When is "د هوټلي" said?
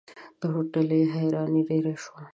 0.39-1.01